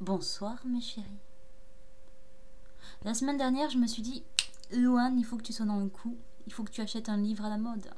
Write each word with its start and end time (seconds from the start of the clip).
Bonsoir 0.00 0.64
mes 0.66 0.80
chéris. 0.80 1.06
La 3.02 3.14
semaine 3.14 3.38
dernière, 3.38 3.70
je 3.70 3.78
me 3.78 3.88
suis 3.88 4.02
dit, 4.02 4.22
Luan, 4.70 5.18
il 5.18 5.24
faut 5.24 5.36
que 5.36 5.42
tu 5.42 5.52
sois 5.52 5.66
dans 5.66 5.80
le 5.80 5.88
coup. 5.88 6.16
Il 6.46 6.52
faut 6.52 6.62
que 6.62 6.70
tu 6.70 6.80
achètes 6.80 7.08
un 7.08 7.16
livre 7.16 7.44
à 7.44 7.48
la 7.48 7.58
mode. 7.58 7.90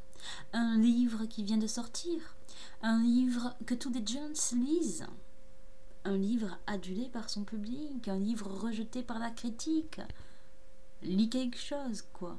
Un 0.54 0.78
livre 0.78 1.26
qui 1.26 1.42
vient 1.42 1.58
de 1.58 1.66
sortir. 1.66 2.36
Un 2.80 3.02
livre 3.02 3.54
que 3.66 3.74
tous 3.74 3.90
les 3.90 4.06
jeunes 4.06 4.32
lisent. 4.54 5.06
Un 6.04 6.16
livre 6.16 6.58
adulé 6.66 7.10
par 7.10 7.28
son 7.28 7.44
public. 7.44 8.08
Un 8.08 8.18
livre 8.18 8.48
rejeté 8.48 9.02
par 9.02 9.18
la 9.18 9.30
critique. 9.30 10.00
Lis 11.02 11.28
quelque 11.28 11.58
chose, 11.58 12.02
quoi. 12.14 12.38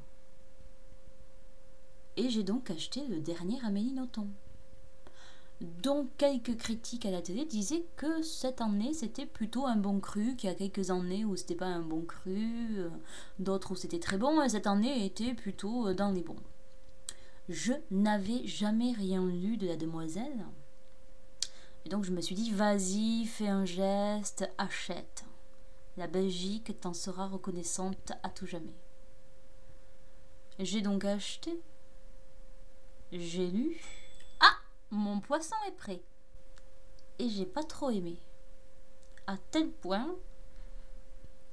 Et 2.18 2.32
j'ai 2.32 2.44
donc 2.44 2.72
acheté 2.72 3.06
le 3.08 3.20
dernier 3.20 3.64
Amélie 3.64 3.94
Nothomb 3.94 4.30
dont 5.62 6.08
quelques 6.18 6.58
critiques 6.58 7.06
à 7.06 7.12
la 7.12 7.22
télé 7.22 7.46
disaient 7.46 7.86
que 7.96 8.22
cette 8.22 8.62
année 8.62 8.94
c'était 8.94 9.26
plutôt 9.26 9.66
un 9.66 9.78
bon 9.78 10.00
cru, 10.00 10.36
qu'il 10.36 10.50
y 10.50 10.54
a 10.54 10.56
quelques 10.56 10.92
années 10.92 11.24
où 11.24 11.36
c'était 11.36 11.56
pas 11.56 11.66
un 11.66 11.82
bon 11.82 12.02
cru, 12.02 12.78
euh, 12.78 12.90
d'autres 13.40 13.72
où 13.72 13.76
c'était 13.76 14.00
très 14.00 14.18
bon, 14.18 14.42
et 14.42 14.50
cette 14.50 14.68
année 14.68 15.06
était 15.06 15.34
plutôt 15.34 15.88
euh, 15.88 15.94
dans 15.94 16.12
les 16.12 16.22
bons. 16.22 16.36
Je 17.48 17.74
n'avais 17.92 18.46
jamais 18.46 18.92
rien 18.92 19.26
lu 19.26 19.58
de 19.58 19.68
la 19.68 19.78
demoiselle. 19.78 20.46
Et 21.86 21.90
donc 21.90 22.04
je 22.04 22.12
me 22.12 22.20
suis 22.20 22.36
dit, 22.36 22.52
vas-y, 22.52 23.26
fais 23.26 23.48
un 23.48 23.66
geste, 23.66 24.50
achète. 24.58 25.24
La 25.98 26.08
Belgique 26.08 26.82
t'en 26.82 26.94
sera 26.94 27.28
reconnaissante 27.28 28.12
à 28.24 28.30
tout 28.30 28.48
jamais. 28.48 28.76
J'ai 30.60 30.82
donc 30.82 31.06
acheté. 31.06 31.62
J'ai 33.12 33.48
lu 33.48 33.80
mon 34.96 35.20
poisson 35.20 35.56
est 35.68 35.76
prêt. 35.76 36.02
Et 37.20 37.30
j'ai 37.30 37.46
pas 37.46 37.64
trop 37.64 37.90
aimé. 37.90 38.20
À 39.28 39.38
tel 39.52 39.72
point 39.72 40.16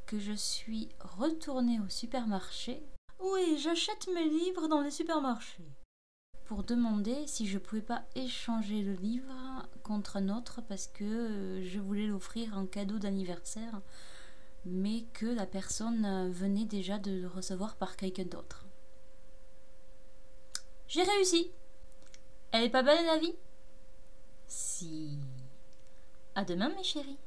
que 0.06 0.18
je 0.18 0.32
suis 0.32 0.88
retournée 1.00 1.80
au 1.80 1.88
supermarché. 1.88 2.82
Oui, 3.18 3.58
j'achète 3.58 4.08
mes 4.14 4.28
livres 4.28 4.68
dans 4.68 4.80
les 4.80 4.90
supermarchés. 4.90 5.68
Pour 6.44 6.64
demander 6.64 7.26
si 7.26 7.46
je 7.46 7.58
pouvais 7.58 7.82
pas 7.82 8.04
échanger 8.14 8.82
le 8.82 8.94
livre 8.94 9.32
contre 9.82 10.16
un 10.16 10.28
autre 10.28 10.60
parce 10.68 10.86
que 10.86 11.62
je 11.62 11.78
voulais 11.78 12.06
l'offrir 12.06 12.56
en 12.58 12.66
cadeau 12.66 12.98
d'anniversaire, 12.98 13.80
mais 14.64 15.04
que 15.14 15.26
la 15.26 15.46
personne 15.46 16.30
venait 16.30 16.66
déjà 16.66 16.98
de 16.98 17.12
le 17.12 17.28
recevoir 17.28 17.76
par 17.76 17.96
quelqu'un 17.96 18.24
d'autre. 18.24 18.66
J'ai 20.88 21.04
réussi! 21.04 21.52
Elle 22.52 22.64
est 22.64 22.70
pas 22.70 22.82
belle 22.82 23.04
la 23.06 23.18
vie? 23.18 23.34
Si. 24.46 25.18
À 26.34 26.44
demain 26.44 26.68
mes 26.68 26.84
chéris. 26.84 27.18